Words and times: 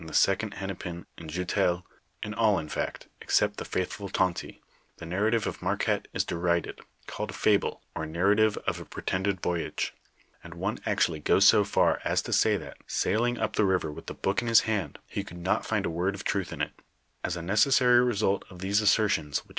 i 0.01 0.03
bnt 0.03 0.07
in 0.09 0.09
Le 0.09 0.15
Cleicq 0.15 0.55
niul 0.55 0.55
tliose 0.55 0.63
wliom 0.63 0.65
lie 0.65 0.65
cites, 0.65 0.65
in 0.67 0.67
the 0.71 0.73
Bccond 0.73 1.03
Hennepin, 1.05 1.05
in 1.19 1.27
Jontel, 1.27 1.83
in 2.23 2.33
all 2.33 2.57
in 2.57 2.69
fact, 2.69 3.07
except 3.21 3.57
the 3.57 3.65
faithful 3.65 4.09
Tonty, 4.09 4.61
the 4.97 5.05
narrative 5.05 5.45
of 5.45 5.59
Man^uotte 5.59 6.05
'is 6.11 6.23
derided, 6.25 6.79
called 7.05 7.29
a 7.29 7.33
fable, 7.33 7.83
or 7.95 8.07
nar 8.07 8.33
rative 8.33 8.57
of 8.65 8.79
a 8.79 8.85
pretended 8.85 9.41
voyage; 9.43 9.93
and 10.43 10.55
one 10.55 10.79
actually 10.87 11.19
goes 11.19 11.47
so 11.47 11.63
far 11.63 12.01
as 12.03 12.23
to 12.23 12.33
say 12.33 12.57
that, 12.57 12.77
sailing 12.87 13.37
up 13.37 13.55
the 13.55 13.63
river 13.63 13.91
with 13.91 14.07
the 14.07 14.15
book 14.15 14.41
in 14.41 14.47
his 14.47 14.61
hand, 14.61 14.97
he 15.05 15.23
could 15.23 15.37
not 15.37 15.67
find 15.67 15.85
a 15.85 15.89
word 15.91 16.15
of 16.15 16.23
truth 16.23 16.51
in 16.51 16.63
it. 16.63 16.71
As 17.23 17.37
a 17.37 17.43
necessary 17.43 18.01
result 18.03 18.43
of 18.49 18.57
these 18.57 18.81
assert'ons 18.81 19.43
which 19.45 19.49
f 19.49 19.49